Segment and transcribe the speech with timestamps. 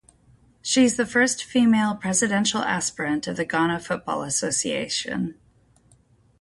[0.63, 5.35] She is the first female presidential aspirant of the Ghana Football Association.